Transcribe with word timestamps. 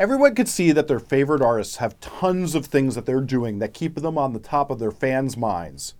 Everyone 0.00 0.34
could 0.34 0.48
see 0.48 0.72
that 0.72 0.88
their 0.88 0.98
favorite 0.98 1.42
artists 1.42 1.76
have 1.76 2.00
tons 2.00 2.54
of 2.54 2.64
things 2.64 2.94
that 2.94 3.04
they're 3.04 3.20
doing 3.20 3.58
that 3.58 3.74
keep 3.74 3.96
them 3.96 4.16
on 4.16 4.32
the 4.32 4.38
top 4.38 4.70
of 4.70 4.78
their 4.78 4.90
fans' 4.90 5.36
minds. 5.36 5.92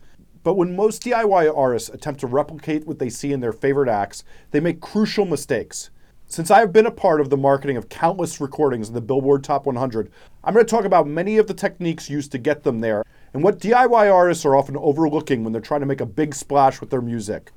But 0.42 0.54
when 0.54 0.74
most 0.74 1.02
DIY 1.02 1.54
artists 1.54 1.90
attempt 1.90 2.20
to 2.20 2.26
replicate 2.26 2.86
what 2.86 2.98
they 2.98 3.10
see 3.10 3.30
in 3.30 3.40
their 3.40 3.52
favorite 3.52 3.90
acts, 3.90 4.24
they 4.52 4.60
make 4.60 4.80
crucial 4.80 5.26
mistakes. 5.26 5.90
Since 6.26 6.50
I 6.50 6.60
have 6.60 6.72
been 6.72 6.86
a 6.86 6.90
part 6.90 7.20
of 7.20 7.28
the 7.28 7.36
marketing 7.36 7.76
of 7.76 7.90
countless 7.90 8.40
recordings 8.40 8.88
in 8.88 8.94
the 8.94 9.02
Billboard 9.02 9.44
Top 9.44 9.66
100, 9.66 10.10
I'm 10.44 10.54
going 10.54 10.64
to 10.64 10.70
talk 10.70 10.86
about 10.86 11.06
many 11.06 11.36
of 11.36 11.46
the 11.46 11.52
techniques 11.52 12.08
used 12.08 12.32
to 12.32 12.38
get 12.38 12.62
them 12.62 12.80
there 12.80 13.04
and 13.34 13.42
what 13.42 13.58
DIY 13.58 14.10
artists 14.10 14.46
are 14.46 14.56
often 14.56 14.78
overlooking 14.78 15.44
when 15.44 15.52
they're 15.52 15.60
trying 15.60 15.80
to 15.80 15.86
make 15.86 16.00
a 16.00 16.06
big 16.06 16.34
splash 16.34 16.80
with 16.80 16.88
their 16.88 17.02
music. 17.02 17.52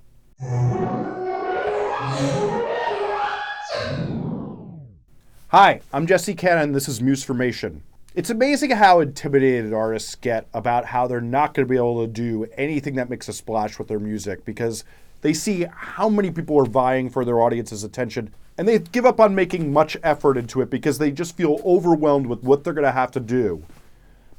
Hi, 5.56 5.82
I'm 5.94 6.08
Jesse 6.08 6.34
Cannon. 6.34 6.72
This 6.72 6.90
is 6.90 7.00
Musformation. 7.00 7.82
It's 8.16 8.32
amazing 8.32 8.72
how 8.72 9.02
intimidated 9.02 9.72
artists 9.72 10.16
get 10.16 10.48
about 10.52 10.86
how 10.86 11.06
they're 11.06 11.22
not 11.22 11.54
going 11.54 11.68
to 11.68 11.70
be 11.70 11.78
able 11.78 12.02
to 12.02 12.12
do 12.12 12.48
anything 12.58 12.96
that 12.96 13.08
makes 13.08 13.28
a 13.28 13.34
splash 13.34 13.78
with 13.78 13.88
their 13.88 14.00
music 14.00 14.46
because 14.46 14.84
they 15.22 15.32
see 15.32 15.68
how 15.72 16.10
many 16.10 16.32
people 16.32 16.60
are 16.60 16.66
vying 16.66 17.08
for 17.08 17.24
their 17.24 17.40
audience's 17.40 17.84
attention 17.84 18.34
and 18.58 18.68
they 18.68 18.80
give 18.80 19.06
up 19.06 19.20
on 19.20 19.36
making 19.36 19.72
much 19.72 19.96
effort 20.02 20.38
into 20.38 20.60
it 20.62 20.72
because 20.72 20.98
they 20.98 21.12
just 21.12 21.38
feel 21.38 21.62
overwhelmed 21.64 22.26
with 22.26 22.42
what 22.42 22.64
they're 22.64 22.74
going 22.74 22.84
to 22.84 22.92
have 22.92 23.12
to 23.12 23.20
do. 23.20 23.64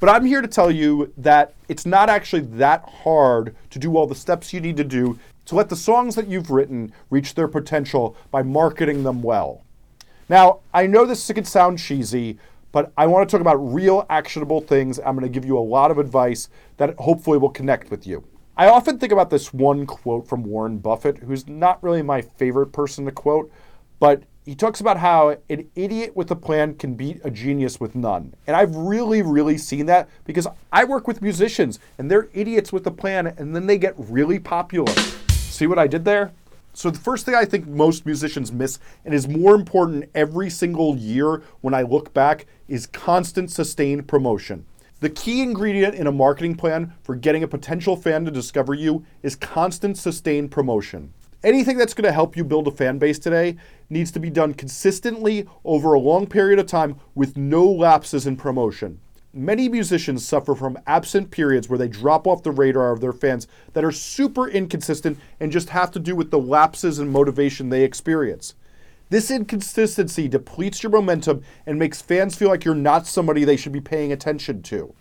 But 0.00 0.08
I'm 0.08 0.24
here 0.24 0.42
to 0.42 0.48
tell 0.48 0.72
you 0.72 1.12
that 1.18 1.54
it's 1.68 1.86
not 1.86 2.10
actually 2.10 2.42
that 2.56 2.88
hard 2.88 3.54
to 3.70 3.78
do 3.78 3.96
all 3.96 4.08
the 4.08 4.16
steps 4.16 4.52
you 4.52 4.60
need 4.60 4.76
to 4.78 4.82
do 4.82 5.16
to 5.44 5.54
let 5.54 5.68
the 5.68 5.76
songs 5.76 6.16
that 6.16 6.26
you've 6.26 6.50
written 6.50 6.92
reach 7.08 7.36
their 7.36 7.46
potential 7.46 8.16
by 8.32 8.42
marketing 8.42 9.04
them 9.04 9.22
well. 9.22 9.64
Now, 10.28 10.60
I 10.72 10.86
know 10.86 11.04
this 11.04 11.30
could 11.30 11.46
sound 11.46 11.78
cheesy, 11.78 12.38
but 12.72 12.92
I 12.96 13.06
want 13.06 13.28
to 13.28 13.32
talk 13.32 13.40
about 13.40 13.56
real 13.56 14.06
actionable 14.08 14.60
things. 14.60 14.98
I'm 14.98 15.16
going 15.16 15.22
to 15.22 15.28
give 15.28 15.44
you 15.44 15.58
a 15.58 15.60
lot 15.60 15.90
of 15.90 15.98
advice 15.98 16.48
that 16.78 16.94
hopefully 16.98 17.38
will 17.38 17.50
connect 17.50 17.90
with 17.90 18.06
you. 18.06 18.24
I 18.56 18.68
often 18.68 18.98
think 18.98 19.12
about 19.12 19.30
this 19.30 19.52
one 19.52 19.84
quote 19.84 20.28
from 20.28 20.44
Warren 20.44 20.78
Buffett, 20.78 21.18
who's 21.18 21.46
not 21.48 21.82
really 21.82 22.02
my 22.02 22.22
favorite 22.22 22.72
person 22.72 23.04
to 23.04 23.12
quote, 23.12 23.50
but 23.98 24.22
he 24.44 24.54
talks 24.54 24.80
about 24.80 24.98
how 24.98 25.36
an 25.48 25.70
idiot 25.74 26.14
with 26.14 26.30
a 26.30 26.36
plan 26.36 26.74
can 26.74 26.94
beat 26.94 27.20
a 27.24 27.30
genius 27.30 27.80
with 27.80 27.94
none. 27.94 28.34
And 28.46 28.54
I've 28.54 28.76
really, 28.76 29.22
really 29.22 29.56
seen 29.56 29.86
that 29.86 30.08
because 30.24 30.46
I 30.72 30.84
work 30.84 31.08
with 31.08 31.22
musicians 31.22 31.78
and 31.98 32.10
they're 32.10 32.28
idiots 32.32 32.72
with 32.72 32.86
a 32.86 32.90
plan 32.90 33.26
and 33.26 33.56
then 33.56 33.66
they 33.66 33.78
get 33.78 33.94
really 33.96 34.38
popular. 34.38 34.92
See 35.28 35.66
what 35.66 35.78
I 35.78 35.86
did 35.86 36.04
there? 36.04 36.32
So, 36.76 36.90
the 36.90 36.98
first 36.98 37.24
thing 37.24 37.36
I 37.36 37.44
think 37.44 37.68
most 37.68 38.04
musicians 38.04 38.50
miss, 38.50 38.80
and 39.04 39.14
is 39.14 39.28
more 39.28 39.54
important 39.54 40.10
every 40.12 40.50
single 40.50 40.96
year 40.96 41.42
when 41.60 41.72
I 41.72 41.82
look 41.82 42.12
back, 42.12 42.46
is 42.66 42.88
constant 42.88 43.52
sustained 43.52 44.08
promotion. 44.08 44.66
The 44.98 45.10
key 45.10 45.40
ingredient 45.40 45.94
in 45.94 46.08
a 46.08 46.12
marketing 46.12 46.56
plan 46.56 46.92
for 47.04 47.14
getting 47.14 47.44
a 47.44 47.48
potential 47.48 47.96
fan 47.96 48.24
to 48.24 48.30
discover 48.32 48.74
you 48.74 49.04
is 49.22 49.36
constant 49.36 49.98
sustained 49.98 50.50
promotion. 50.50 51.12
Anything 51.44 51.78
that's 51.78 51.94
going 51.94 52.06
to 52.06 52.12
help 52.12 52.36
you 52.36 52.42
build 52.42 52.66
a 52.66 52.72
fan 52.72 52.98
base 52.98 53.20
today 53.20 53.56
needs 53.88 54.10
to 54.10 54.18
be 54.18 54.30
done 54.30 54.52
consistently 54.52 55.46
over 55.64 55.94
a 55.94 56.00
long 56.00 56.26
period 56.26 56.58
of 56.58 56.66
time 56.66 56.96
with 57.14 57.36
no 57.36 57.70
lapses 57.70 58.26
in 58.26 58.34
promotion. 58.34 58.98
Many 59.36 59.68
musicians 59.68 60.24
suffer 60.24 60.54
from 60.54 60.78
absent 60.86 61.32
periods 61.32 61.68
where 61.68 61.78
they 61.78 61.88
drop 61.88 62.28
off 62.28 62.44
the 62.44 62.52
radar 62.52 62.92
of 62.92 63.00
their 63.00 63.12
fans 63.12 63.48
that 63.72 63.84
are 63.84 63.90
super 63.90 64.46
inconsistent 64.46 65.18
and 65.40 65.50
just 65.50 65.70
have 65.70 65.90
to 65.90 65.98
do 65.98 66.14
with 66.14 66.30
the 66.30 66.38
lapses 66.38 67.00
in 67.00 67.08
motivation 67.08 67.68
they 67.68 67.82
experience. 67.82 68.54
This 69.10 69.32
inconsistency 69.32 70.28
depletes 70.28 70.84
your 70.84 70.92
momentum 70.92 71.42
and 71.66 71.80
makes 71.80 72.00
fans 72.00 72.36
feel 72.36 72.48
like 72.48 72.64
you're 72.64 72.76
not 72.76 73.08
somebody 73.08 73.42
they 73.42 73.56
should 73.56 73.72
be 73.72 73.80
paying 73.80 74.12
attention 74.12 74.62
to. 74.62 74.94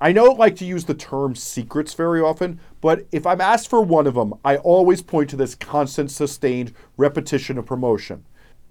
I 0.00 0.14
don't 0.14 0.38
like 0.38 0.56
to 0.56 0.64
use 0.64 0.86
the 0.86 0.94
term 0.94 1.34
secrets 1.34 1.92
very 1.92 2.22
often, 2.22 2.60
but 2.80 3.06
if 3.12 3.26
I'm 3.26 3.42
asked 3.42 3.68
for 3.68 3.82
one 3.82 4.06
of 4.06 4.14
them, 4.14 4.32
I 4.46 4.56
always 4.56 5.02
point 5.02 5.28
to 5.30 5.36
this 5.36 5.54
constant, 5.54 6.10
sustained 6.10 6.72
repetition 6.96 7.58
of 7.58 7.66
promotion. 7.66 8.24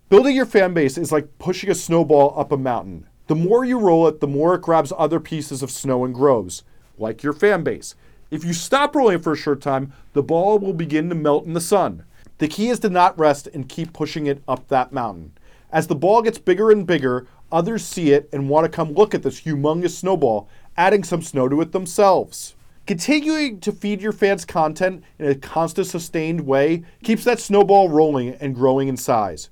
Building 0.09 0.35
your 0.35 0.47
fan 0.47 0.73
base 0.73 0.97
is 0.97 1.11
like 1.11 1.37
pushing 1.37 1.69
a 1.69 1.75
snowball 1.75 2.33
up 2.35 2.51
a 2.51 2.57
mountain. 2.57 3.07
The 3.27 3.35
more 3.35 3.63
you 3.63 3.79
roll 3.79 4.07
it, 4.07 4.19
the 4.19 4.27
more 4.27 4.55
it 4.55 4.61
grabs 4.61 4.91
other 4.97 5.19
pieces 5.19 5.63
of 5.63 5.71
snow 5.71 6.03
and 6.03 6.13
grows, 6.13 6.63
like 6.97 7.23
your 7.23 7.31
fan 7.31 7.63
base. 7.63 7.95
If 8.29 8.43
you 8.43 8.51
stop 8.51 8.95
rolling 8.95 9.21
for 9.21 9.31
a 9.31 9.37
short 9.37 9.61
time, 9.61 9.93
the 10.11 10.23
ball 10.23 10.59
will 10.59 10.73
begin 10.73 11.07
to 11.09 11.15
melt 11.15 11.45
in 11.45 11.53
the 11.53 11.61
sun. 11.61 12.03
The 12.39 12.47
key 12.49 12.69
is 12.69 12.79
to 12.79 12.89
not 12.89 13.17
rest 13.17 13.47
and 13.53 13.69
keep 13.69 13.93
pushing 13.93 14.25
it 14.25 14.43
up 14.47 14.67
that 14.67 14.91
mountain. 14.91 15.31
As 15.71 15.87
the 15.87 15.95
ball 15.95 16.21
gets 16.21 16.37
bigger 16.37 16.69
and 16.69 16.85
bigger, 16.85 17.27
others 17.51 17.85
see 17.85 18.11
it 18.11 18.27
and 18.33 18.49
want 18.49 18.65
to 18.65 18.69
come 18.69 18.93
look 18.93 19.15
at 19.15 19.23
this 19.23 19.41
humongous 19.41 19.91
snowball, 19.91 20.49
adding 20.75 21.03
some 21.03 21.21
snow 21.21 21.47
to 21.47 21.61
it 21.61 21.71
themselves. 21.71 22.55
Continuing 22.85 23.61
to 23.61 23.71
feed 23.71 24.01
your 24.01 24.11
fans 24.11 24.43
content 24.43 25.03
in 25.17 25.27
a 25.27 25.35
constant, 25.35 25.87
sustained 25.87 26.41
way 26.41 26.83
keeps 27.03 27.23
that 27.23 27.39
snowball 27.39 27.87
rolling 27.87 28.33
and 28.41 28.53
growing 28.53 28.89
in 28.89 28.97
size. 28.97 29.49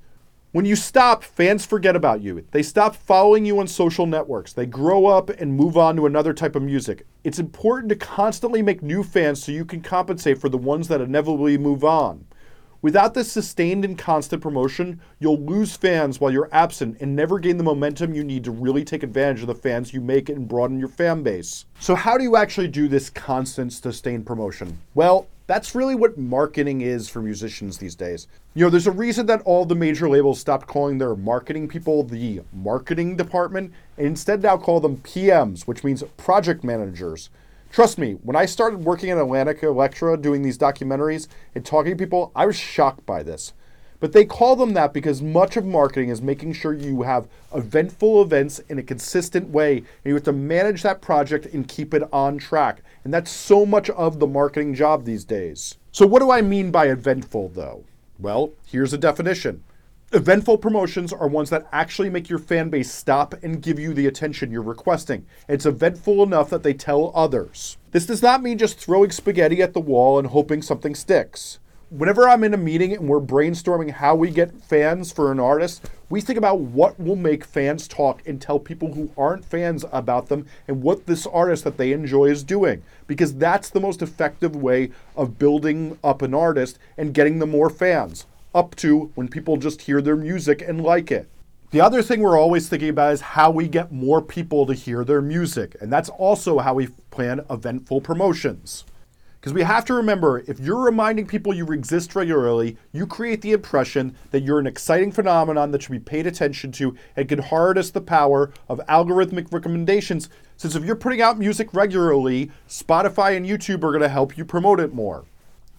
When 0.53 0.66
you 0.66 0.75
stop, 0.75 1.23
fans 1.23 1.66
forget 1.66 1.95
about 1.95 2.22
you. 2.22 2.45
They 2.51 2.62
stop 2.62 2.94
following 2.94 3.45
you 3.45 3.59
on 3.59 3.67
social 3.67 4.06
networks. 4.06 4.51
They 4.51 4.66
grow 4.66 5.06
up 5.06 5.29
and 5.29 5.56
move 5.56 5.78
on 5.78 5.95
to 5.95 6.06
another 6.06 6.34
type 6.34 6.57
of 6.57 6.62
music. 6.62 7.07
It's 7.23 7.39
important 7.39 7.88
to 7.88 7.95
constantly 7.95 8.62
make 8.62 8.84
new 8.84 9.01
fans 9.01 9.41
so 9.41 9.53
you 9.53 9.63
can 9.63 9.79
compensate 9.79 10.41
for 10.41 10.50
the 10.50 10.57
ones 10.57 10.89
that 10.89 11.00
inevitably 11.00 11.57
move 11.57 11.85
on. 11.85 12.25
Without 12.81 13.13
this 13.13 13.31
sustained 13.31 13.85
and 13.85 13.97
constant 13.97 14.41
promotion, 14.41 15.00
you'll 15.19 15.39
lose 15.39 15.78
fans 15.78 16.19
while 16.19 16.31
you're 16.31 16.50
absent 16.51 16.97
and 17.00 17.16
never 17.16 17.39
gain 17.39 17.56
the 17.56 17.63
momentum 17.63 18.13
you 18.13 18.23
need 18.23 18.44
to 18.44 18.51
really 18.51 18.83
take 18.83 19.03
advantage 19.03 19.39
of 19.39 19.47
the 19.47 19.56
fans 19.56 19.94
you 19.94 20.01
make 20.01 20.28
and 20.28 20.50
broaden 20.50 20.79
your 20.79 20.89
fan 20.89 21.23
base. 21.23 21.63
So, 21.79 21.95
how 21.95 22.18
do 22.18 22.25
you 22.25 22.35
actually 22.35 22.68
do 22.68 22.89
this 22.89 23.09
constant, 23.09 23.72
sustained 23.72 24.25
promotion? 24.25 24.79
Well, 24.95 25.28
that's 25.51 25.75
really 25.75 25.95
what 25.95 26.17
marketing 26.17 26.79
is 26.79 27.09
for 27.09 27.22
musicians 27.22 27.78
these 27.78 27.94
days. 27.94 28.25
You 28.53 28.63
know, 28.63 28.69
there's 28.69 28.88
a 28.88 28.91
reason 28.91 29.25
that 29.25 29.41
all 29.41 29.66
the 29.66 29.75
major 29.75 30.07
labels 30.07 30.39
stopped 30.39 30.66
calling 30.66 30.97
their 30.97 31.13
marketing 31.13 31.67
people 31.67 32.03
the 32.03 32.39
marketing 32.53 33.17
department 33.17 33.73
and 33.97 34.07
instead 34.07 34.41
now 34.41 34.56
call 34.56 34.79
them 34.79 34.95
PMs, 34.97 35.63
which 35.63 35.84
means 35.84 36.03
project 36.16 36.63
managers. 36.63 37.29
Trust 37.69 37.97
me, 37.97 38.13
when 38.23 38.38
I 38.38 38.45
started 38.45 38.85
working 38.85 39.09
at 39.09 39.17
Atlantic 39.17 39.62
Elektra 39.62 40.16
doing 40.16 40.41
these 40.41 40.57
documentaries 40.57 41.28
and 41.53 41.66
talking 41.66 41.91
to 41.91 41.97
people, 41.97 42.31
I 42.33 42.45
was 42.45 42.56
shocked 42.56 43.06
by 43.06 43.22
this. 43.22 43.51
But 44.01 44.12
they 44.12 44.25
call 44.25 44.57
them 44.57 44.73
that 44.73 44.94
because 44.94 45.22
much 45.22 45.56
of 45.56 45.63
marketing 45.63 46.09
is 46.09 46.23
making 46.23 46.53
sure 46.53 46.73
you 46.73 47.03
have 47.03 47.29
eventful 47.53 48.22
events 48.22 48.59
in 48.67 48.79
a 48.79 48.84
consistent 48.84 49.47
way, 49.50 49.78
and 49.78 49.85
you 50.03 50.16
have 50.16 50.23
to 50.23 50.34
manage 50.34 50.81
that 50.81 51.01
project 51.01 51.45
and 51.45 51.67
keep 51.67 51.94
it 51.94 52.03
on 52.12 52.39
track. 52.39 52.81
And 53.03 53.13
that's 53.13 53.31
so 53.31 53.63
much 53.63 53.91
of 53.91 54.19
the 54.19 54.28
marketing 54.28 54.73
job 54.73 55.06
these 55.06 55.23
days. 55.23 55.78
So, 55.91 56.07
what 56.07 56.19
do 56.19 56.31
I 56.31 56.41
mean 56.41 56.72
by 56.72 56.88
eventful, 56.88 57.50
though? 57.50 57.85
Well, 58.19 58.51
here's 58.66 58.91
a 58.91 58.97
definition 58.97 59.63
Eventful 60.13 60.57
promotions 60.57 61.13
are 61.13 61.28
ones 61.28 61.50
that 61.51 61.68
actually 61.72 62.09
make 62.09 62.28
your 62.28 62.39
fan 62.39 62.69
base 62.69 62.91
stop 62.91 63.33
and 63.44 63.62
give 63.62 63.79
you 63.79 63.94
the 63.94 64.07
attention 64.07 64.51
you're 64.51 64.62
requesting. 64.62 65.25
It's 65.47 65.66
eventful 65.66 66.22
enough 66.22 66.50
that 66.50 66.63
they 66.63 66.73
tell 66.73 67.13
others. 67.16 67.78
This 67.91 68.07
does 68.07 68.22
not 68.22 68.44
mean 68.44 68.57
just 68.57 68.78
throwing 68.78 69.12
spaghetti 69.12 69.62
at 69.62 69.73
the 69.73 69.79
wall 69.79 70.19
and 70.19 70.28
hoping 70.28 70.62
something 70.62 70.95
sticks. 70.95 71.59
Whenever 71.91 72.25
I'm 72.25 72.46
in 72.46 72.53
a 72.53 72.57
meeting 72.57 72.94
and 72.94 73.09
we're 73.09 73.19
brainstorming 73.19 73.91
how 73.91 74.16
we 74.16 74.29
get 74.29 74.63
fans 74.63 75.12
for 75.12 75.29
an 75.29 75.41
artist, 75.41 75.90
we 76.09 76.22
think 76.22 76.38
about 76.38 76.62
what 76.62 76.97
will 76.97 77.18
make 77.18 77.44
fans 77.44 77.85
talk 77.85 78.25
and 78.25 78.41
tell 78.41 78.59
people 78.59 78.94
who 78.94 79.12
aren't 79.18 79.44
fans 79.44 79.84
about 79.91 80.30
them 80.30 80.46
and 80.69 80.81
what 80.81 81.06
this 81.06 81.28
artist 81.28 81.66
that 81.66 81.75
they 81.75 81.91
enjoy 81.91 82.28
is 82.28 82.46
doing. 82.46 82.81
Because 83.07 83.35
that's 83.35 83.69
the 83.69 83.81
most 83.81 84.01
effective 84.01 84.56
way 84.56 84.91
of 85.18 85.38
building 85.38 86.00
up 86.01 86.22
an 86.22 86.34
artist 86.34 86.80
and 86.97 87.13
getting 87.13 87.40
them 87.40 87.51
more 87.51 87.69
fans 87.69 88.25
up 88.56 88.74
to 88.78 89.12
when 89.16 89.28
people 89.28 89.57
just 89.57 89.81
hear 89.81 90.01
their 90.01 90.16
music 90.16 90.62
and 90.66 90.81
like 90.81 91.12
it. 91.12 91.28
The 91.72 91.81
other 91.81 92.01
thing 92.01 92.22
we're 92.22 92.40
always 92.40 92.69
thinking 92.69 92.88
about 92.88 93.12
is 93.12 93.19
how 93.19 93.51
we 93.51 93.68
get 93.68 93.91
more 93.91 94.21
people 94.21 94.65
to 94.65 94.74
hear 94.74 95.04
their 95.04 95.21
music, 95.21 95.75
and 95.81 95.92
that's 95.92 96.07
also 96.07 96.60
how 96.60 96.74
we 96.74 96.88
plan 97.10 97.42
eventful 97.50 98.00
promotions. 98.00 98.86
Because 99.41 99.53
we 99.53 99.63
have 99.63 99.85
to 99.85 99.95
remember 99.95 100.43
if 100.45 100.59
you're 100.59 100.83
reminding 100.83 101.25
people 101.25 101.51
you 101.51 101.65
exist 101.71 102.15
regularly, 102.15 102.77
you 102.91 103.07
create 103.07 103.41
the 103.41 103.53
impression 103.53 104.15
that 104.29 104.43
you're 104.43 104.59
an 104.59 104.67
exciting 104.67 105.11
phenomenon 105.11 105.71
that 105.71 105.81
should 105.81 105.93
be 105.93 105.97
paid 105.97 106.27
attention 106.27 106.71
to 106.73 106.95
and 107.15 107.27
can 107.27 107.39
harness 107.39 107.89
the 107.89 108.01
power 108.01 108.51
of 108.69 108.79
algorithmic 108.88 109.51
recommendations. 109.51 110.29
Since 110.57 110.75
if 110.75 110.85
you're 110.85 110.95
putting 110.95 111.23
out 111.23 111.39
music 111.39 111.73
regularly, 111.73 112.51
Spotify 112.69 113.35
and 113.35 113.43
YouTube 113.43 113.83
are 113.83 113.89
going 113.89 114.01
to 114.01 114.09
help 114.09 114.38
you 114.38 114.45
promote 114.45 114.79
it 114.79 114.93
more. 114.93 115.25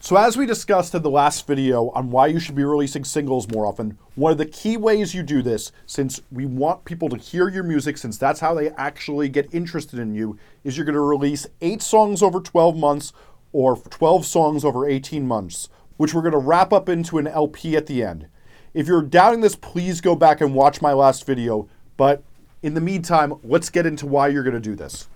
So, 0.00 0.16
as 0.16 0.36
we 0.36 0.46
discussed 0.46 0.96
in 0.96 1.02
the 1.02 1.10
last 1.10 1.46
video 1.46 1.90
on 1.90 2.10
why 2.10 2.26
you 2.26 2.40
should 2.40 2.56
be 2.56 2.64
releasing 2.64 3.04
singles 3.04 3.48
more 3.48 3.64
often, 3.64 3.96
one 4.16 4.32
of 4.32 4.38
the 4.38 4.46
key 4.46 4.76
ways 4.76 5.14
you 5.14 5.22
do 5.22 5.42
this, 5.42 5.70
since 5.86 6.20
we 6.32 6.44
want 6.44 6.84
people 6.84 7.08
to 7.10 7.16
hear 7.16 7.48
your 7.48 7.62
music, 7.62 7.96
since 7.96 8.18
that's 8.18 8.40
how 8.40 8.52
they 8.52 8.70
actually 8.70 9.28
get 9.28 9.54
interested 9.54 10.00
in 10.00 10.12
you, 10.12 10.36
is 10.64 10.76
you're 10.76 10.84
going 10.84 10.96
to 10.96 11.00
release 11.00 11.46
eight 11.60 11.82
songs 11.82 12.20
over 12.20 12.40
12 12.40 12.76
months 12.76 13.12
or 13.52 13.76
12 13.76 14.26
songs 14.26 14.64
over 14.64 14.88
18 14.88 15.26
months, 15.26 15.68
which 15.96 16.14
we're 16.14 16.22
going 16.22 16.32
to 16.32 16.38
wrap 16.38 16.72
up 16.72 16.88
into 16.88 17.18
an 17.18 17.26
LP 17.26 17.76
at 17.76 17.86
the 17.86 18.02
end. 18.02 18.26
If 18.74 18.86
you're 18.86 19.02
doubting 19.02 19.40
this, 19.40 19.54
please 19.54 20.00
go 20.00 20.16
back 20.16 20.40
and 20.40 20.54
watch 20.54 20.80
my 20.80 20.92
last 20.92 21.26
video, 21.26 21.68
but 21.96 22.24
in 22.62 22.74
the 22.74 22.80
meantime, 22.80 23.34
let's 23.42 23.70
get 23.70 23.86
into 23.86 24.06
why 24.06 24.28
you're 24.28 24.44
going 24.44 24.54
to 24.54 24.60
do 24.60 24.74
this. 24.74 25.08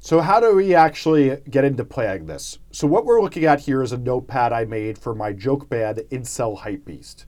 So, 0.00 0.20
how 0.20 0.38
do 0.40 0.54
we 0.54 0.74
actually 0.74 1.38
get 1.50 1.64
into 1.64 1.84
playing 1.84 2.26
this? 2.26 2.58
So, 2.70 2.86
what 2.86 3.04
we're 3.04 3.20
looking 3.20 3.46
at 3.46 3.60
here 3.60 3.82
is 3.82 3.92
a 3.92 3.98
notepad 3.98 4.52
I 4.52 4.64
made 4.64 4.96
for 4.96 5.14
my 5.14 5.32
joke 5.32 5.68
band 5.68 5.98
Incel 6.10 6.60
Hypebeast. 6.60 7.24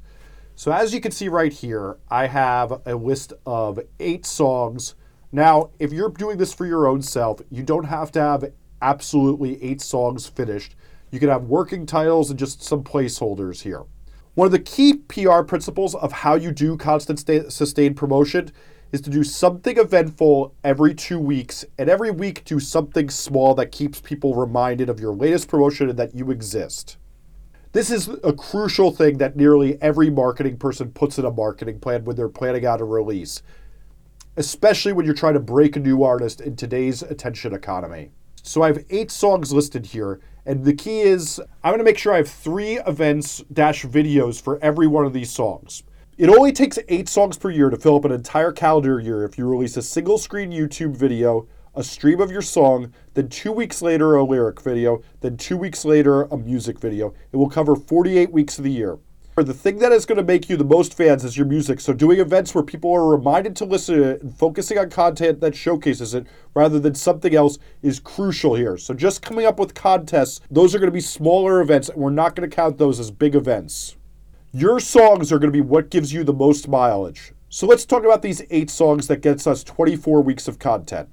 So, 0.55 0.71
as 0.71 0.95
you 0.95 1.01
can 1.01 1.11
see 1.11 1.29
right 1.29 1.53
here, 1.53 1.97
I 2.11 2.27
have 2.27 2.81
a 2.87 2.95
list 2.95 3.33
of 3.45 3.81
eight 3.99 4.25
songs. 4.25 4.95
Now, 5.33 5.71
if 5.79 5.93
you're 5.93 6.11
doing 6.11 6.39
this 6.39 6.55
for 6.55 6.65
your 6.67 6.87
own 6.87 7.03
self, 7.03 7.41
you 7.51 7.63
don't 7.63 7.85
have 7.85 8.13
to 8.13 8.21
have 8.21 8.45
absolutely 8.83 9.63
eight 9.63 9.81
songs 9.81 10.27
finished. 10.27 10.75
You 11.11 11.19
can 11.19 11.29
have 11.29 11.45
working 11.45 11.87
titles 11.87 12.31
and 12.31 12.39
just 12.39 12.63
some 12.63 12.85
placeholders 12.85 13.63
here. 13.63 13.85
One 14.35 14.47
of 14.47 14.53
the 14.53 14.59
key 14.59 14.95
PR 14.95 15.43
principles 15.43 15.95
of 15.95 16.13
how 16.13 16.35
you 16.35 16.53
do 16.53 16.77
constant 16.77 17.19
sustained 17.53 17.97
promotion 17.97 18.53
is 18.93 19.01
to 19.03 19.11
do 19.11 19.23
something 19.23 19.77
eventful 19.79 20.55
every 20.65 20.95
two 20.95 21.19
weeks, 21.19 21.65
and 21.79 21.89
every 21.89 22.11
week 22.11 22.45
do 22.45 22.59
something 22.59 23.09
small 23.09 23.55
that 23.55 23.73
keeps 23.73 24.01
people 24.01 24.35
reminded 24.35 24.89
of 24.89 25.01
your 25.01 25.15
latest 25.15 25.49
promotion 25.49 25.89
and 25.89 25.99
that 25.99 26.15
you 26.15 26.31
exist. 26.31 26.97
This 27.73 27.91
is 27.91 28.09
a 28.25 28.33
crucial 28.33 28.91
thing 28.91 29.19
that 29.19 29.37
nearly 29.37 29.81
every 29.81 30.11
marketing 30.11 30.57
person 30.57 30.91
puts 30.91 31.19
in 31.19 31.25
a 31.25 31.31
marketing 31.31 31.79
plan 31.79 32.05
when 32.05 32.17
they're 32.17 32.29
planning 32.29 32.67
out 32.67 32.81
a 32.81 32.85
release, 32.85 33.43
especially 34.37 34.93
when 34.93 35.07
you're 35.07 35.15
trying 35.15 35.35
to 35.35 35.41
break 35.41 35.77
a 35.77 35.81
new 35.81 36.03
artist 36.03 36.41
in 36.41 36.57
today's 36.57 37.03
attention 37.03 37.55
economy. 37.55 38.11
So 38.43 38.63
I 38.63 38.69
have 38.69 38.85
eight 38.91 39.11
songs 39.11 39.53
listed 39.53 39.87
here, 39.87 40.21
and 40.47 40.65
the 40.65 40.75
key 40.75 41.01
is 41.01 41.41
I'm 41.63 41.71
going 41.71 41.79
to 41.79 41.85
make 41.85 41.99
sure 41.99 42.13
I 42.13 42.19
have 42.19 42.29
three 42.29 42.79
events 42.81 43.43
dash 43.53 43.85
videos 43.85 44.41
for 44.41 44.59
every 44.63 44.87
one 44.87 45.05
of 45.05 45.13
these 45.13 45.31
songs. 45.31 45.83
It 46.17 46.29
only 46.29 46.53
takes 46.53 46.79
eight 46.89 47.09
songs 47.09 47.39
per 47.39 47.51
year 47.51 47.71
to 47.71 47.77
fill 47.77 47.97
up 47.97 48.05
an 48.05 48.13
entire 48.13 48.53
calendar 48.53 49.01
year 49.01 49.25
if 49.25 49.39
you 49.39 49.47
release 49.47 49.77
a 49.77 49.83
single 49.83 50.19
screen 50.19 50.51
YouTube 50.51 50.97
video, 50.97 51.47
a 51.75 51.85
stream 51.85 52.21
of 52.21 52.31
your 52.31 52.43
song, 52.43 52.93
then 53.15 53.29
two 53.29 53.53
weeks 53.53 53.81
later 53.81 54.17
a 54.17 54.25
lyric 54.25 54.61
video, 54.61 55.03
then 55.21 55.37
two 55.37 55.57
weeks 55.57 55.85
later 55.85 56.23
a 56.25 56.37
music 56.37 56.79
video. 56.79 57.15
It 57.33 57.37
will 57.37 57.49
cover 57.49 57.77
48 57.77 58.33
weeks 58.33 58.59
of 58.59 58.65
the 58.65 58.73
year. 58.73 58.99
The 59.43 59.55
thing 59.55 59.79
that 59.79 59.93
is 59.93 60.07
going 60.07 60.19
to 60.19 60.25
make 60.25 60.49
you 60.49 60.57
the 60.57 60.65
most 60.65 60.95
fans 60.95 61.25
is 61.25 61.37
your 61.37 61.47
music. 61.47 61.81
So, 61.81 61.93
doing 61.93 62.21
events 62.21 62.55
where 62.55 62.65
people 62.65 62.93
are 62.93 63.09
reminded 63.09 63.57
to 63.57 63.65
listen 63.65 63.97
to 63.97 64.11
it 64.11 64.23
and 64.23 64.37
focusing 64.37 64.79
on 64.79 64.91
content 64.91 65.41
that 65.41 65.55
showcases 65.55 66.15
it 66.15 66.27
rather 66.55 66.79
than 66.79 66.95
something 66.95 67.35
else 67.35 67.59
is 67.83 68.01
crucial 68.01 68.55
here. 68.55 68.77
So, 68.77 68.93
just 68.93 69.23
coming 69.23 69.47
up 69.47 69.59
with 69.59 69.75
contests, 69.75 70.41
those 70.51 70.75
are 70.75 70.79
going 70.79 70.89
to 70.89 70.93
be 70.93 71.01
smaller 71.01 71.61
events, 71.61 71.89
and 71.89 71.99
we're 71.99 72.11
not 72.11 72.37
going 72.37 72.49
to 72.49 72.55
count 72.55 72.79
those 72.79 73.01
as 73.01 73.11
big 73.11 73.35
events. 73.35 73.97
Your 74.53 74.81
songs 74.81 75.33
are 75.33 75.39
going 75.39 75.53
to 75.53 75.57
be 75.57 75.61
what 75.61 75.91
gives 75.91 76.13
you 76.13 76.25
the 76.25 76.33
most 76.33 76.69
mileage. 76.69 77.33
So 77.49 77.67
let's 77.67 77.85
talk 77.85 78.05
about 78.05 78.23
these 78.23 78.43
eight 78.51 78.69
songs 78.69 79.07
that 79.07 79.23
gets 79.23 79.47
us 79.47 79.65
24 79.65 80.23
weeks 80.23 80.49
of 80.49 80.59
content. 80.59 81.09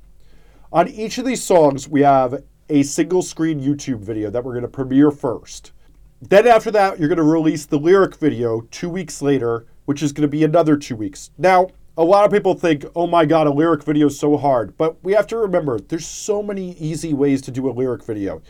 On 0.72 0.88
each 0.88 1.18
of 1.18 1.26
these 1.26 1.44
songs, 1.44 1.88
we 1.88 2.02
have 2.02 2.44
a 2.70 2.84
single 2.84 3.22
screen 3.22 3.62
YouTube 3.62 4.00
video 4.00 4.30
that 4.30 4.44
we're 4.44 4.54
going 4.54 4.64
to 4.64 4.68
premiere 4.68 5.12
first. 5.12 5.72
Then 6.22 6.48
after 6.48 6.72
that, 6.72 7.00
you're 7.00 7.10
going 7.10 7.18
to 7.18 7.24
release 7.24 7.66
the 7.66 7.78
lyric 7.78 8.16
video 8.16 8.62
two 8.72 8.90
weeks 8.90 9.22
later, 9.22 9.68
which 9.86 10.02
is 10.02 10.12
going 10.12 10.24
to 10.24 10.28
be 10.28 10.44
another 10.44 10.76
two 10.76 10.96
weeks. 10.96 11.30
Now, 11.38 11.68
a 11.96 12.04
lot 12.04 12.26
of 12.26 12.32
people 12.32 12.56
think, 12.56 12.86
oh 12.96 13.06
my 13.06 13.26
God, 13.26 13.46
a 13.46 13.52
lyric 13.52 13.84
video 13.84 14.08
is 14.08 14.20
so 14.20 14.36
hard. 14.36 14.76
But 14.78 15.04
we 15.04 15.14
have 15.14 15.28
to 15.28 15.38
remember, 15.38 15.80
there's 15.80 16.08
so 16.08 16.42
many 16.42 16.74
easy 16.74 17.14
ways 17.14 17.42
to 17.44 17.52
do 17.52 17.70
a 17.70 17.72
lyric 17.72 18.04
video. 18.04 18.42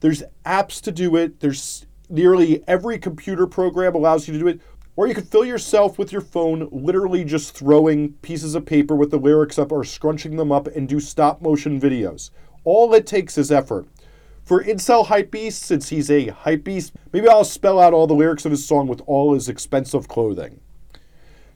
There's 0.00 0.22
apps 0.44 0.80
to 0.82 0.92
do 0.92 1.16
it. 1.16 1.40
There's 1.40 1.86
nearly 2.08 2.62
every 2.68 2.98
computer 2.98 3.46
program 3.46 3.96
allows 3.96 4.28
you 4.28 4.34
to 4.34 4.40
do 4.40 4.48
it. 4.48 4.60
Or 4.94 5.06
you 5.06 5.14
could 5.14 5.28
fill 5.28 5.44
yourself 5.44 5.98
with 5.98 6.12
your 6.12 6.22
phone, 6.22 6.68
literally 6.70 7.24
just 7.24 7.54
throwing 7.54 8.12
pieces 8.22 8.54
of 8.54 8.64
paper 8.64 8.94
with 8.94 9.10
the 9.10 9.18
lyrics 9.18 9.58
up 9.58 9.72
or 9.72 9.84
scrunching 9.84 10.36
them 10.36 10.52
up 10.52 10.68
and 10.68 10.88
do 10.88 11.00
stop 11.00 11.42
motion 11.42 11.80
videos. 11.80 12.30
All 12.64 12.94
it 12.94 13.06
takes 13.06 13.36
is 13.36 13.52
effort. 13.52 13.86
For 14.46 14.62
Incel 14.62 15.06
Hypebeast, 15.06 15.54
since 15.54 15.88
he's 15.88 16.08
a 16.08 16.28
hypebeast, 16.28 16.92
maybe 17.12 17.28
I'll 17.28 17.42
spell 17.42 17.80
out 17.80 17.92
all 17.92 18.06
the 18.06 18.14
lyrics 18.14 18.44
of 18.44 18.52
his 18.52 18.64
song 18.64 18.86
with 18.86 19.02
all 19.04 19.34
his 19.34 19.48
expensive 19.48 20.06
clothing. 20.06 20.60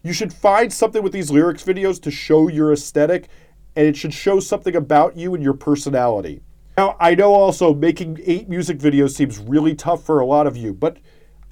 You 0.02 0.12
should 0.12 0.32
find 0.32 0.72
something 0.72 1.00
with 1.00 1.12
these 1.12 1.30
lyrics 1.30 1.62
videos 1.62 2.02
to 2.02 2.10
show 2.10 2.48
your 2.48 2.72
aesthetic, 2.72 3.28
and 3.76 3.86
it 3.86 3.96
should 3.96 4.12
show 4.12 4.40
something 4.40 4.74
about 4.74 5.16
you 5.16 5.36
and 5.36 5.44
your 5.44 5.54
personality. 5.54 6.42
Now, 6.76 6.96
I 6.98 7.14
know 7.14 7.32
also 7.32 7.72
making 7.72 8.18
eight 8.24 8.48
music 8.48 8.78
videos 8.78 9.10
seems 9.10 9.38
really 9.38 9.76
tough 9.76 10.02
for 10.02 10.18
a 10.18 10.26
lot 10.26 10.48
of 10.48 10.56
you, 10.56 10.74
but 10.74 10.96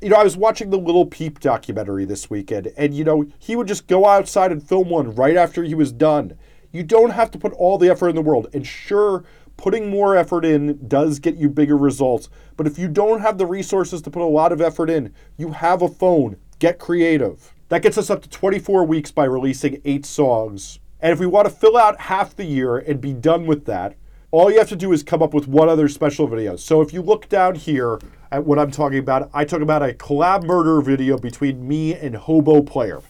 you 0.02 0.08
know, 0.08 0.16
I 0.16 0.24
was 0.24 0.36
watching 0.36 0.70
the 0.70 0.78
Lil 0.78 1.06
Peep 1.06 1.38
documentary 1.38 2.04
this 2.04 2.28
weekend, 2.28 2.72
and 2.76 2.92
you 2.92 3.04
know, 3.04 3.24
he 3.38 3.54
would 3.54 3.68
just 3.68 3.86
go 3.86 4.06
outside 4.06 4.50
and 4.50 4.60
film 4.60 4.88
one 4.88 5.14
right 5.14 5.36
after 5.36 5.62
he 5.62 5.76
was 5.76 5.92
done. 5.92 6.36
You 6.72 6.82
don't 6.82 7.10
have 7.10 7.30
to 7.30 7.38
put 7.38 7.52
all 7.52 7.78
the 7.78 7.90
effort 7.90 8.08
in 8.08 8.16
the 8.16 8.22
world. 8.22 8.48
And 8.52 8.66
sure, 8.66 9.24
putting 9.58 9.90
more 9.90 10.16
effort 10.16 10.46
in 10.46 10.88
does 10.88 11.18
get 11.18 11.36
you 11.36 11.50
bigger 11.50 11.76
results. 11.76 12.30
But 12.56 12.66
if 12.66 12.78
you 12.78 12.88
don't 12.88 13.20
have 13.20 13.36
the 13.36 13.44
resources 13.44 14.00
to 14.02 14.10
put 14.10 14.22
a 14.22 14.24
lot 14.24 14.52
of 14.52 14.62
effort 14.62 14.88
in, 14.88 15.12
you 15.36 15.52
have 15.52 15.82
a 15.82 15.88
phone. 15.88 16.36
Get 16.58 16.78
creative. 16.78 17.52
That 17.68 17.82
gets 17.82 17.98
us 17.98 18.08
up 18.08 18.22
to 18.22 18.30
24 18.30 18.84
weeks 18.84 19.10
by 19.10 19.24
releasing 19.24 19.82
eight 19.84 20.06
songs. 20.06 20.78
And 21.00 21.12
if 21.12 21.20
we 21.20 21.26
want 21.26 21.46
to 21.46 21.54
fill 21.54 21.76
out 21.76 22.00
half 22.00 22.34
the 22.34 22.44
year 22.44 22.78
and 22.78 23.00
be 23.00 23.12
done 23.12 23.44
with 23.44 23.66
that, 23.66 23.96
all 24.30 24.50
you 24.50 24.58
have 24.58 24.68
to 24.68 24.76
do 24.76 24.92
is 24.92 25.02
come 25.02 25.22
up 25.22 25.34
with 25.34 25.48
one 25.48 25.68
other 25.68 25.88
special 25.88 26.26
video. 26.26 26.56
So 26.56 26.80
if 26.80 26.92
you 26.92 27.02
look 27.02 27.28
down 27.28 27.54
here 27.54 27.98
at 28.30 28.44
what 28.44 28.58
I'm 28.58 28.70
talking 28.70 28.98
about, 28.98 29.30
I 29.32 29.44
talk 29.44 29.60
about 29.60 29.82
a 29.82 29.92
collab 29.92 30.44
murder 30.44 30.80
video 30.80 31.18
between 31.18 31.66
me 31.66 31.94
and 31.94 32.14
Hobo 32.14 32.62
Player. 32.62 33.00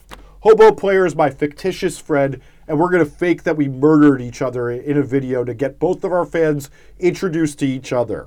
Hobo 0.41 0.73
Player 0.73 1.05
is 1.05 1.17
my 1.17 1.31
fictitious 1.31 1.99
friend, 1.99 2.41
and 2.69 2.79
we're 2.79 2.91
going 2.91 3.05
to 3.05 3.11
fake 3.11 3.43
that 3.45 3.57
we 3.57 3.69
murdered 3.69 4.21
each 4.21 4.43
other 4.43 4.71
in 4.71 4.99
a 4.99 5.03
video 5.03 5.43
to 5.45 5.55
get 5.55 5.79
both 5.79 6.05
of 6.05 6.13
our 6.13 6.27
fans 6.27 6.71
introduced 6.99 7.59
to 7.59 7.67
each 7.67 7.93
other. 7.93 8.27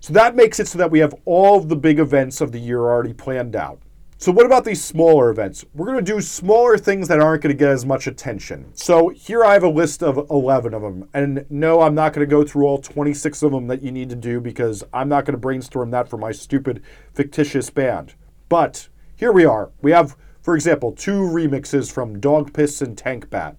So 0.00 0.12
that 0.12 0.36
makes 0.36 0.60
it 0.60 0.68
so 0.68 0.78
that 0.78 0.90
we 0.90 0.98
have 0.98 1.14
all 1.24 1.60
the 1.60 1.76
big 1.76 1.98
events 1.98 2.40
of 2.40 2.52
the 2.52 2.60
year 2.60 2.80
already 2.80 3.12
planned 3.12 3.56
out. 3.56 3.80
So, 4.18 4.32
what 4.32 4.46
about 4.46 4.64
these 4.64 4.82
smaller 4.82 5.28
events? 5.28 5.62
We're 5.74 5.84
going 5.84 6.02
to 6.02 6.12
do 6.12 6.22
smaller 6.22 6.78
things 6.78 7.06
that 7.08 7.20
aren't 7.20 7.42
going 7.42 7.54
to 7.54 7.58
get 7.58 7.68
as 7.68 7.84
much 7.84 8.06
attention. 8.06 8.70
So, 8.72 9.10
here 9.10 9.44
I 9.44 9.52
have 9.52 9.62
a 9.62 9.68
list 9.68 10.02
of 10.02 10.30
11 10.30 10.72
of 10.72 10.80
them. 10.80 11.06
And 11.12 11.44
no, 11.50 11.82
I'm 11.82 11.94
not 11.94 12.14
going 12.14 12.26
to 12.26 12.30
go 12.30 12.42
through 12.42 12.64
all 12.64 12.78
26 12.78 13.42
of 13.42 13.52
them 13.52 13.66
that 13.66 13.82
you 13.82 13.92
need 13.92 14.08
to 14.08 14.16
do 14.16 14.40
because 14.40 14.82
I'm 14.94 15.10
not 15.10 15.26
going 15.26 15.34
to 15.34 15.38
brainstorm 15.38 15.90
that 15.90 16.08
for 16.08 16.16
my 16.16 16.32
stupid 16.32 16.82
fictitious 17.12 17.68
band. 17.68 18.14
But 18.48 18.88
here 19.16 19.32
we 19.32 19.44
are. 19.44 19.70
We 19.82 19.90
have, 19.90 20.16
for 20.40 20.54
example, 20.54 20.92
two 20.92 21.20
remixes 21.20 21.92
from 21.92 22.18
Dog 22.18 22.54
Piss 22.54 22.80
and 22.80 22.96
Tank 22.96 23.28
Bat. 23.28 23.56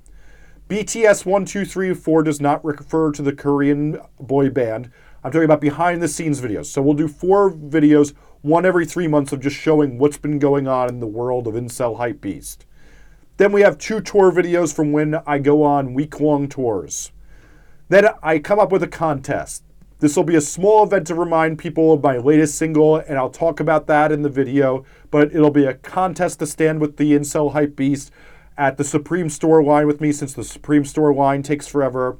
BTS 0.69 1.25
1234 1.25 2.23
does 2.23 2.41
not 2.41 2.63
refer 2.65 3.13
to 3.13 3.21
the 3.21 3.31
Korean 3.31 4.01
boy 4.19 4.49
band. 4.49 4.91
I'm 5.23 5.31
talking 5.31 5.45
about 5.45 5.61
behind 5.61 6.01
the 6.01 6.09
scenes 6.09 6.41
videos. 6.41 6.65
So, 6.65 6.81
we'll 6.81 6.93
do 6.93 7.07
four 7.07 7.49
videos 7.49 8.13
one 8.41 8.65
every 8.65 8.85
three 8.85 9.07
months 9.07 9.31
of 9.31 9.39
just 9.39 9.55
showing 9.55 9.97
what's 9.97 10.17
been 10.17 10.39
going 10.39 10.67
on 10.67 10.89
in 10.89 10.99
the 10.99 11.07
world 11.07 11.47
of 11.47 11.53
Incel 11.53 11.97
Hypebeast. 11.97 12.65
Then 13.37 13.53
we 13.53 13.61
have 13.61 13.77
two 13.77 14.01
tour 14.01 14.29
videos 14.29 14.75
from 14.75 14.91
when 14.91 15.15
I 15.25 15.39
go 15.39 15.63
on 15.63 15.93
week 15.93 16.19
long 16.19 16.49
tours. 16.49 17.13
Then 17.87 18.09
I 18.21 18.39
come 18.39 18.59
up 18.59 18.71
with 18.71 18.83
a 18.83 18.87
contest. 18.87 19.63
This 19.99 20.17
will 20.17 20.25
be 20.25 20.35
a 20.35 20.41
small 20.41 20.83
event 20.83 21.07
to 21.07 21.15
remind 21.15 21.59
people 21.59 21.93
of 21.93 22.03
my 22.03 22.17
latest 22.17 22.55
single, 22.55 22.97
and 22.97 23.17
I'll 23.17 23.29
talk 23.29 23.61
about 23.61 23.87
that 23.87 24.11
in 24.11 24.21
the 24.21 24.29
video. 24.29 24.83
But 25.11 25.33
it'll 25.33 25.49
be 25.49 25.65
a 25.65 25.75
contest 25.75 26.39
to 26.39 26.45
stand 26.45 26.81
with 26.81 26.97
the 26.97 27.13
Incel 27.13 27.53
Hypebeast 27.53 28.11
at 28.57 28.77
the 28.77 28.83
Supreme 28.83 29.29
Store 29.29 29.63
line 29.63 29.87
with 29.87 30.01
me 30.01 30.11
since 30.11 30.33
the 30.33 30.43
Supreme 30.43 30.85
Store 30.85 31.13
line 31.13 31.43
takes 31.43 31.67
forever. 31.67 32.17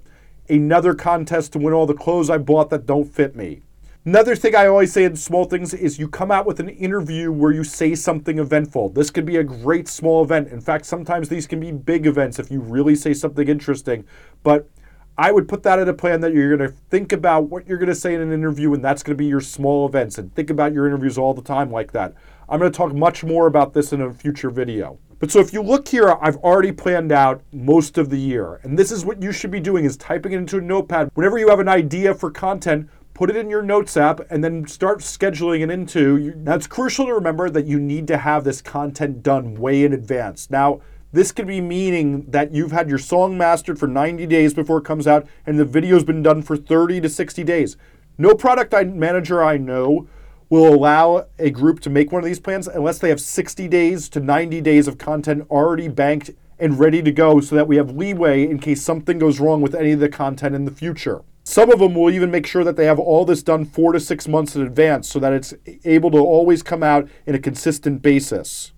Another 0.49 0.93
contest 0.93 1.53
to 1.53 1.59
win 1.59 1.73
all 1.73 1.85
the 1.85 1.93
clothes 1.93 2.29
I 2.29 2.37
bought 2.37 2.69
that 2.69 2.85
don't 2.85 3.05
fit 3.05 3.35
me. 3.35 3.61
Another 4.05 4.37
thing 4.37 4.55
I 4.55 4.67
always 4.67 4.93
say 4.93 5.03
in 5.03 5.17
small 5.17 5.43
things 5.43 5.73
is 5.73 5.99
you 5.99 6.07
come 6.07 6.31
out 6.31 6.45
with 6.45 6.61
an 6.61 6.69
interview 6.69 7.29
where 7.29 7.51
you 7.51 7.65
say 7.65 7.93
something 7.93 8.39
eventful. 8.39 8.89
This 8.89 9.09
could 9.09 9.25
be 9.25 9.35
a 9.35 9.43
great 9.43 9.89
small 9.89 10.23
event. 10.23 10.47
In 10.47 10.61
fact, 10.61 10.85
sometimes 10.85 11.27
these 11.27 11.45
can 11.45 11.59
be 11.59 11.73
big 11.73 12.07
events 12.07 12.39
if 12.39 12.49
you 12.49 12.61
really 12.61 12.95
say 12.95 13.13
something 13.13 13.49
interesting. 13.49 14.05
But 14.43 14.69
I 15.17 15.33
would 15.33 15.49
put 15.49 15.63
that 15.63 15.79
in 15.79 15.89
a 15.89 15.93
plan 15.93 16.21
that 16.21 16.31
you're 16.31 16.55
going 16.55 16.71
to 16.71 16.77
think 16.89 17.11
about 17.11 17.49
what 17.49 17.67
you're 17.67 17.79
going 17.79 17.89
to 17.89 17.95
say 17.95 18.13
in 18.13 18.21
an 18.21 18.31
interview, 18.31 18.73
and 18.73 18.81
that's 18.81 19.03
going 19.03 19.17
to 19.17 19.21
be 19.21 19.25
your 19.25 19.41
small 19.41 19.85
events. 19.85 20.17
And 20.17 20.33
think 20.35 20.51
about 20.51 20.71
your 20.71 20.87
interviews 20.87 21.17
all 21.17 21.33
the 21.33 21.41
time 21.41 21.69
like 21.69 21.91
that. 21.91 22.13
I'm 22.47 22.59
going 22.59 22.71
to 22.71 22.77
talk 22.77 22.93
much 22.93 23.25
more 23.25 23.47
about 23.47 23.73
this 23.73 23.91
in 23.91 23.99
a 23.99 24.13
future 24.13 24.51
video. 24.51 24.99
But 25.19 25.31
so 25.31 25.39
if 25.39 25.51
you 25.51 25.63
look 25.63 25.87
here, 25.87 26.15
I've 26.21 26.37
already 26.37 26.71
planned 26.71 27.11
out 27.11 27.41
most 27.51 27.97
of 27.97 28.09
the 28.09 28.19
year. 28.19 28.59
And 28.63 28.77
this 28.77 28.91
is 28.91 29.03
what 29.03 29.21
you 29.21 29.31
should 29.31 29.49
be 29.49 29.59
doing 29.59 29.83
is 29.83 29.97
typing 29.97 30.33
it 30.33 30.37
into 30.37 30.59
a 30.59 30.61
notepad. 30.61 31.09
Whenever 31.15 31.39
you 31.39 31.49
have 31.49 31.59
an 31.59 31.67
idea 31.67 32.13
for 32.13 32.29
content, 32.29 32.87
put 33.15 33.31
it 33.31 33.35
in 33.35 33.49
your 33.49 33.63
notes 33.63 33.97
app, 33.97 34.19
and 34.29 34.43
then 34.43 34.67
start 34.67 34.99
scheduling 34.99 35.61
it 35.61 35.71
into. 35.71 36.35
It's 36.45 36.67
crucial 36.67 37.07
to 37.07 37.13
remember 37.13 37.49
that 37.49 37.65
you 37.65 37.79
need 37.79 38.07
to 38.09 38.17
have 38.17 38.43
this 38.43 38.61
content 38.61 39.23
done 39.23 39.55
way 39.55 39.83
in 39.83 39.93
advance. 39.93 40.51
Now, 40.51 40.81
this 41.11 41.31
could 41.31 41.47
be 41.47 41.61
meaning 41.61 42.29
that 42.29 42.51
you've 42.51 42.73
had 42.73 42.87
your 42.87 42.99
song 42.99 43.37
mastered 43.39 43.79
for 43.79 43.87
90 43.87 44.27
days 44.27 44.53
before 44.53 44.77
it 44.77 44.85
comes 44.85 45.07
out, 45.07 45.25
and 45.47 45.57
the 45.57 45.65
video's 45.65 46.03
been 46.03 46.21
done 46.21 46.43
for 46.43 46.55
30 46.55 47.01
to 47.01 47.09
60 47.09 47.43
days. 47.43 47.75
No 48.19 48.35
product 48.35 48.71
manager 48.85 49.43
I 49.43 49.57
know 49.57 50.07
will 50.49 50.73
allow 50.73 51.27
a 51.37 51.49
group 51.49 51.79
to 51.81 51.89
make 51.89 52.11
one 52.11 52.21
of 52.21 52.25
these 52.25 52.39
plans 52.39 52.67
unless 52.67 52.99
they 52.99 53.09
have 53.09 53.19
60 53.19 53.67
days 53.67 54.09
to 54.09 54.19
90 54.19 54.61
days 54.61 54.87
of 54.87 54.97
content 54.97 55.45
already 55.49 55.87
banked 55.87 56.31
and 56.59 56.79
ready 56.79 57.01
to 57.01 57.11
go 57.11 57.39
so 57.39 57.55
that 57.55 57.67
we 57.67 57.75
have 57.75 57.91
leeway 57.91 58.43
in 58.43 58.59
case 58.59 58.81
something 58.81 59.19
goes 59.19 59.39
wrong 59.39 59.61
with 59.61 59.75
any 59.75 59.91
of 59.91 59.99
the 59.99 60.09
content 60.09 60.55
in 60.55 60.65
the 60.65 60.71
future. 60.71 61.21
Some 61.43 61.71
of 61.71 61.79
them 61.79 61.95
will 61.95 62.11
even 62.11 62.31
make 62.31 62.45
sure 62.45 62.63
that 62.63 62.75
they 62.75 62.85
have 62.85 62.99
all 62.99 63.23
this 63.23 63.43
done 63.43 63.65
four 63.65 63.93
to 63.93 63.99
six 63.99 64.27
months 64.27 64.55
in 64.55 64.61
advance 64.61 65.09
so 65.09 65.19
that 65.19 65.33
it's 65.33 65.53
able 65.85 66.11
to 66.11 66.17
always 66.17 66.61
come 66.63 66.83
out 66.83 67.07
in 67.25 67.35
a 67.35 67.39
consistent 67.39 68.01
basis. 68.01 68.73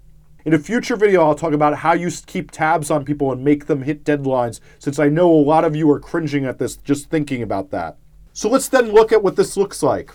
In 0.45 0.53
a 0.53 0.59
future 0.59 0.95
video, 0.95 1.23
I'll 1.23 1.35
talk 1.35 1.53
about 1.53 1.77
how 1.77 1.93
you 1.93 2.09
keep 2.25 2.51
tabs 2.51 2.91
on 2.91 3.05
people 3.05 3.31
and 3.31 3.43
make 3.43 3.65
them 3.65 3.81
hit 3.81 4.03
deadlines, 4.03 4.59
since 4.77 4.99
I 4.99 5.09
know 5.09 5.31
a 5.31 5.41
lot 5.41 5.65
of 5.65 5.75
you 5.75 5.89
are 5.91 5.99
cringing 5.99 6.45
at 6.45 6.59
this 6.59 6.77
just 6.77 7.09
thinking 7.09 7.41
about 7.41 7.71
that. 7.71 7.97
So 8.33 8.49
let's 8.49 8.69
then 8.69 8.91
look 8.91 9.11
at 9.11 9.23
what 9.23 9.35
this 9.35 9.57
looks 9.57 9.83
like. 9.83 10.11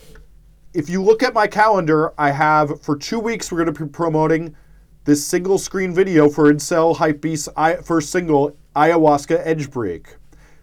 If 0.74 0.88
you 0.90 1.00
look 1.00 1.22
at 1.22 1.34
my 1.34 1.46
calendar, 1.46 2.12
I 2.18 2.32
have 2.32 2.82
for 2.82 2.96
two 2.96 3.20
weeks, 3.20 3.52
we're 3.52 3.64
going 3.64 3.72
to 3.72 3.84
be 3.86 3.88
promoting 3.88 4.56
this 5.04 5.24
single 5.24 5.56
screen 5.56 5.94
video 5.94 6.28
for 6.28 6.52
Incel 6.52 6.96
Hypebeast's 6.96 7.86
first 7.86 8.10
single, 8.10 8.56
Ayahuasca 8.74 9.40
Edge 9.44 9.70
Break. 9.70 10.16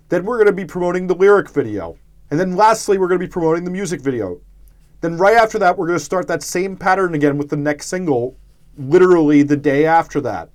Then 0.10 0.26
we're 0.26 0.36
going 0.36 0.48
to 0.48 0.52
be 0.52 0.66
promoting 0.66 1.08
the 1.08 1.16
lyric 1.16 1.50
video. 1.50 1.98
And 2.30 2.38
then 2.38 2.58
lastly, 2.58 2.98
we're 2.98 3.08
going 3.08 3.22
to 3.22 3.26
be 3.26 3.32
promoting 3.32 3.64
the 3.64 3.72
music 3.72 4.02
video. 4.02 4.42
Then 5.00 5.16
right 5.16 5.38
after 5.38 5.58
that, 5.60 5.78
we're 5.78 5.88
going 5.88 6.00
to 6.00 6.04
start 6.04 6.28
that 6.28 6.44
same 6.44 6.76
pattern 6.76 7.16
again 7.16 7.38
with 7.38 7.48
the 7.48 7.56
next 7.56 7.88
single, 7.88 8.36
literally 8.78 9.44
the 9.44 9.56
day 9.56 9.86
after 9.86 10.20
that. 10.20 10.50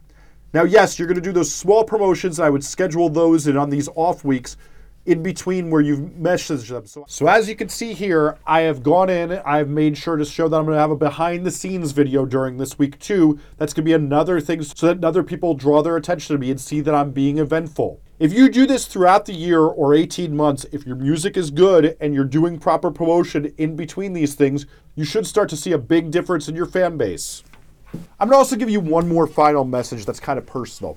Now, 0.53 0.65
yes, 0.65 0.99
you're 0.99 1.09
going 1.09 1.15
to 1.15 1.23
do 1.23 1.33
those 1.33 1.53
small 1.53 1.83
promotions. 1.83 2.39
I 2.39 2.51
would 2.51 2.63
schedule 2.63 3.09
those 3.09 3.47
in 3.47 3.57
on 3.57 3.71
these 3.71 3.89
off 3.95 4.23
weeks 4.23 4.59
in 5.07 5.23
between 5.23 5.71
where 5.71 5.81
you've 5.81 6.11
messaged 6.11 6.69
them. 6.69 6.85
So, 6.87 7.05
so 7.09 7.27
as 7.29 7.49
you 7.49 7.55
can 7.55 7.69
see 7.69 7.93
here, 7.93 8.39
I 8.47 8.63
have 8.63 8.83
gone 8.83 9.09
in, 9.09 9.33
I've 9.33 9.69
made 9.69 9.97
sure 9.97 10.17
to 10.17 10.25
show 10.25 10.49
that 10.49 10.57
I'm 10.57 10.67
to 10.67 10.75
have 10.75 10.91
a 10.91 10.97
behind 10.97 11.47
the 11.47 11.51
scenes 11.51 11.93
video 11.93 12.27
during 12.27 12.57
this 12.57 12.79
week 12.79 12.99
too. 12.99 13.39
That's 13.57 13.73
to 13.85 13.91
be 13.91 13.93
another 13.93 14.41
thing 14.41 14.63
so 14.63 14.89
that 14.89 15.05
other 15.05 15.23
people 15.23 15.55
draw 15.55 15.83
their 15.83 15.97
attention 15.97 16.35
to 16.35 16.41
me 16.41 16.51
and 16.51 16.61
see 16.61 16.81
that 16.81 16.95
I'm 16.95 17.13
being 17.13 17.39
eventful. 17.39 18.01
If 18.19 18.33
you 18.33 18.49
do 18.49 18.67
this 18.67 18.87
throughout 18.87 19.27
the 19.27 19.35
year 19.35 19.61
or 19.61 19.95
18 19.95 20.35
months, 20.35 20.65
if 20.73 20.87
your 20.87 20.97
music 20.97 21.37
is 21.37 21.51
good 21.51 21.97
and 22.01 22.15
you're 22.15 22.25
doing 22.25 22.59
proper 22.59 22.91
promotion 22.91 23.53
in 23.59 23.77
between 23.77 24.15
these 24.15 24.35
things, 24.35 24.67
you 24.95 25.05
should 25.05 25.27
start 25.27 25.49
to 25.51 25.57
see 25.57 25.73
a 25.73 25.79
big 25.79 26.11
difference 26.11 26.49
in 26.49 26.57
your 26.57 26.67
fan 26.67 26.97
base. 26.97 27.45
I'm 28.19 28.31
to 28.31 28.35
also 28.35 28.57
give 28.57 28.71
you 28.71 28.81
one 28.81 29.07
more 29.07 29.27
final 29.27 29.65
message 29.65 30.07
that's 30.07 30.21
kind 30.21 30.39
of 30.39 30.47
personal. 30.47 30.97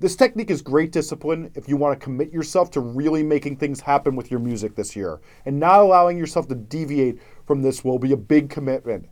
This 0.00 0.16
technique 0.16 0.50
is 0.50 0.60
great 0.60 0.90
discipline 0.90 1.52
if 1.54 1.68
you 1.68 1.76
want 1.76 1.98
to 1.98 2.04
commit 2.04 2.32
yourself 2.32 2.68
to 2.72 2.80
really 2.80 3.22
making 3.22 3.56
things 3.56 3.80
happen 3.80 4.16
with 4.16 4.28
your 4.28 4.40
music 4.40 4.74
this 4.74 4.96
year. 4.96 5.20
And 5.46 5.60
not 5.60 5.78
allowing 5.78 6.18
yourself 6.18 6.48
to 6.48 6.56
deviate 6.56 7.20
from 7.46 7.62
this 7.62 7.84
will 7.84 8.00
be 8.00 8.10
a 8.10 8.16
big 8.16 8.50
commitment. 8.50 9.08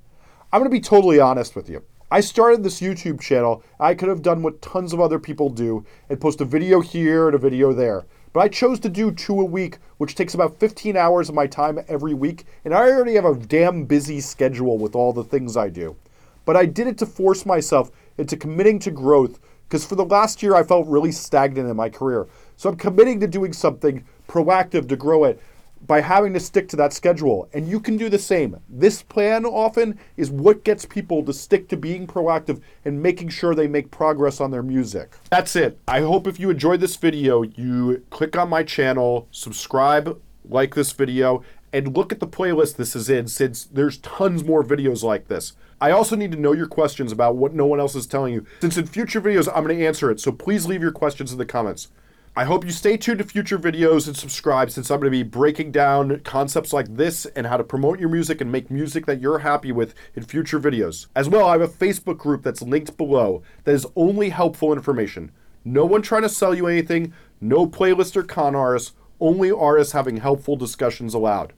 I'm 0.52 0.58
going 0.58 0.68
to 0.68 0.76
be 0.76 0.80
totally 0.80 1.20
honest 1.20 1.54
with 1.54 1.70
you. 1.70 1.84
I 2.10 2.20
started 2.20 2.64
this 2.64 2.80
YouTube 2.80 3.20
channel. 3.20 3.62
I 3.78 3.94
could 3.94 4.08
have 4.08 4.22
done 4.22 4.42
what 4.42 4.60
tons 4.60 4.92
of 4.92 5.00
other 5.00 5.20
people 5.20 5.50
do 5.50 5.86
and 6.10 6.20
post 6.20 6.40
a 6.40 6.44
video 6.44 6.80
here 6.80 7.28
and 7.28 7.36
a 7.36 7.38
video 7.38 7.72
there. 7.72 8.04
But 8.32 8.40
I 8.40 8.48
chose 8.48 8.80
to 8.80 8.88
do 8.88 9.12
two 9.12 9.40
a 9.40 9.44
week, 9.44 9.78
which 9.98 10.16
takes 10.16 10.34
about 10.34 10.58
15 10.58 10.96
hours 10.96 11.28
of 11.28 11.36
my 11.36 11.46
time 11.46 11.78
every 11.86 12.12
week. 12.12 12.44
And 12.64 12.74
I 12.74 12.90
already 12.90 13.14
have 13.14 13.24
a 13.24 13.36
damn 13.36 13.84
busy 13.84 14.20
schedule 14.20 14.78
with 14.78 14.96
all 14.96 15.12
the 15.12 15.24
things 15.24 15.56
I 15.56 15.68
do. 15.68 15.96
But 16.44 16.56
I 16.56 16.66
did 16.66 16.88
it 16.88 16.98
to 16.98 17.06
force 17.06 17.46
myself 17.46 17.92
into 18.18 18.36
committing 18.36 18.80
to 18.80 18.90
growth 18.90 19.38
because 19.68 19.84
for 19.84 19.94
the 19.94 20.04
last 20.04 20.42
year, 20.42 20.54
I 20.54 20.62
felt 20.62 20.86
really 20.86 21.12
stagnant 21.12 21.68
in 21.68 21.76
my 21.76 21.88
career. 21.88 22.26
So 22.56 22.68
I'm 22.68 22.76
committing 22.76 23.20
to 23.20 23.26
doing 23.26 23.52
something 23.52 24.04
proactive 24.28 24.88
to 24.88 24.96
grow 24.96 25.24
it 25.24 25.40
by 25.86 26.00
having 26.00 26.32
to 26.32 26.40
stick 26.40 26.68
to 26.68 26.76
that 26.76 26.92
schedule. 26.92 27.48
And 27.52 27.66
you 27.68 27.80
can 27.80 27.96
do 27.96 28.08
the 28.08 28.18
same. 28.18 28.56
This 28.68 29.02
plan 29.02 29.44
often 29.44 29.98
is 30.16 30.30
what 30.30 30.64
gets 30.64 30.84
people 30.84 31.24
to 31.24 31.32
stick 31.32 31.68
to 31.68 31.76
being 31.76 32.06
proactive 32.06 32.60
and 32.84 33.02
making 33.02 33.30
sure 33.30 33.54
they 33.54 33.66
make 33.66 33.90
progress 33.90 34.40
on 34.40 34.50
their 34.50 34.62
music. 34.62 35.16
That's 35.30 35.56
it. 35.56 35.78
I 35.88 36.00
hope 36.00 36.26
if 36.26 36.38
you 36.38 36.50
enjoyed 36.50 36.80
this 36.80 36.96
video, 36.96 37.42
you 37.42 38.04
click 38.10 38.36
on 38.36 38.48
my 38.48 38.62
channel, 38.62 39.26
subscribe, 39.30 40.20
like 40.48 40.74
this 40.74 40.92
video, 40.92 41.42
and 41.72 41.96
look 41.96 42.12
at 42.12 42.20
the 42.20 42.26
playlist 42.26 42.76
this 42.76 42.94
is 42.94 43.08
in 43.08 43.28
since 43.28 43.64
there's 43.64 43.98
tons 43.98 44.44
more 44.44 44.62
videos 44.62 45.02
like 45.02 45.28
this. 45.28 45.54
I 45.80 45.90
also 45.90 46.14
need 46.14 46.32
to 46.32 46.38
know 46.38 46.52
your 46.52 46.66
questions 46.66 47.10
about 47.10 47.36
what 47.36 47.54
no 47.54 47.66
one 47.66 47.80
else 47.80 47.94
is 47.94 48.06
telling 48.06 48.34
you, 48.34 48.46
since 48.60 48.76
in 48.76 48.86
future 48.86 49.20
videos 49.20 49.48
I'm 49.48 49.64
going 49.64 49.78
to 49.78 49.86
answer 49.86 50.10
it, 50.10 50.20
so 50.20 50.30
please 50.30 50.66
leave 50.66 50.82
your 50.82 50.92
questions 50.92 51.32
in 51.32 51.38
the 51.38 51.46
comments. 51.46 51.88
I 52.34 52.44
hope 52.44 52.64
you 52.64 52.70
stay 52.70 52.96
tuned 52.96 53.18
to 53.18 53.24
future 53.24 53.58
videos 53.58 54.06
and 54.06 54.16
subscribe 54.16 54.70
since 54.70 54.90
I'm 54.90 55.00
going 55.00 55.12
to 55.12 55.18
be 55.18 55.22
breaking 55.22 55.70
down 55.70 56.20
concepts 56.20 56.72
like 56.72 56.96
this 56.96 57.26
and 57.26 57.46
how 57.46 57.58
to 57.58 57.64
promote 57.64 58.00
your 58.00 58.08
music 58.08 58.40
and 58.40 58.50
make 58.50 58.70
music 58.70 59.04
that 59.04 59.20
you're 59.20 59.40
happy 59.40 59.70
with 59.70 59.94
in 60.14 60.22
future 60.22 60.58
videos. 60.58 61.08
As 61.14 61.28
well, 61.28 61.46
I 61.46 61.52
have 61.52 61.60
a 61.60 61.68
Facebook 61.68 62.16
group 62.16 62.42
that's 62.42 62.62
linked 62.62 62.96
below 62.96 63.42
that 63.64 63.74
is 63.74 63.86
only 63.96 64.30
helpful 64.30 64.72
information. 64.72 65.30
No 65.62 65.84
one 65.84 66.00
trying 66.00 66.22
to 66.22 66.30
sell 66.30 66.54
you 66.54 66.66
anything, 66.66 67.12
no 67.38 67.66
playlist 67.66 68.16
or 68.16 68.22
con 68.22 68.54
artists, 68.54 68.94
only 69.20 69.50
artists 69.50 69.92
having 69.92 70.16
helpful 70.16 70.56
discussions 70.56 71.12
allowed. 71.12 71.52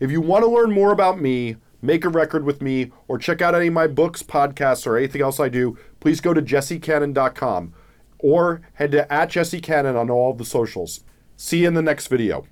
If 0.00 0.10
you 0.10 0.20
want 0.20 0.44
to 0.44 0.50
learn 0.50 0.72
more 0.72 0.92
about 0.92 1.20
me, 1.20 1.56
make 1.82 2.04
a 2.04 2.08
record 2.08 2.44
with 2.44 2.62
me, 2.62 2.92
or 3.08 3.18
check 3.18 3.42
out 3.42 3.54
any 3.54 3.68
of 3.68 3.74
my 3.74 3.86
books, 3.86 4.22
podcasts, 4.22 4.86
or 4.86 4.96
anything 4.96 5.22
else 5.22 5.38
I 5.38 5.48
do, 5.48 5.78
please 6.00 6.20
go 6.20 6.34
to 6.34 6.42
jessecannon.com 6.42 7.74
or 8.18 8.62
head 8.74 8.92
to 8.92 9.12
at 9.12 9.30
jessecannon 9.30 9.98
on 9.98 10.10
all 10.10 10.32
the 10.32 10.44
socials. 10.44 11.04
See 11.36 11.60
you 11.60 11.68
in 11.68 11.74
the 11.74 11.82
next 11.82 12.06
video. 12.06 12.46